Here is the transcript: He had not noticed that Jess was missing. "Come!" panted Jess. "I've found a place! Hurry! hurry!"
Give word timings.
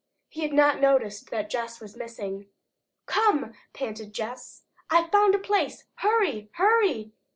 He 0.29 0.41
had 0.41 0.51
not 0.51 0.81
noticed 0.81 1.29
that 1.29 1.51
Jess 1.51 1.79
was 1.79 1.95
missing. 1.95 2.47
"Come!" 3.05 3.53
panted 3.71 4.13
Jess. 4.15 4.63
"I've 4.89 5.11
found 5.11 5.35
a 5.35 5.37
place! 5.37 5.83
Hurry! 5.97 6.49
hurry!" 6.53 7.13